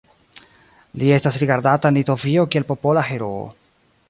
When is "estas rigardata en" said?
1.19-2.01